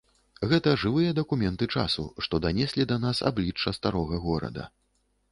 [0.51, 4.63] Гэта жывыя дакументы часу, што данеслі да нас аблічча старога горада.